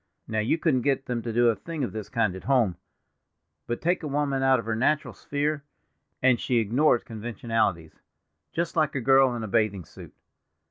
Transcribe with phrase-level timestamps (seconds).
[0.27, 2.75] Now, you couldn't get them to do a thing of this kind at home;
[3.67, 5.63] but take a woman out of her natural sphere,
[6.23, 8.01] and she ignores conventionalities,
[8.51, 10.15] just like a girl in a bathing suit.